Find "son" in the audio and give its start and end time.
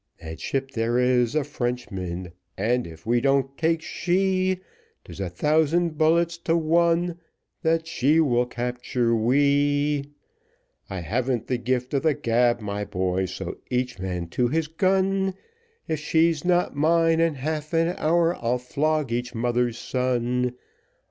19.77-20.55